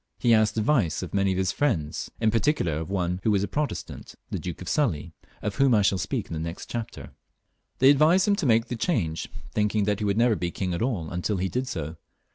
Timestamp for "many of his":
1.13-1.51